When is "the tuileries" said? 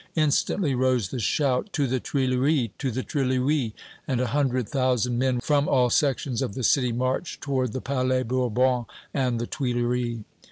1.85-2.71, 2.89-3.73, 9.39-10.21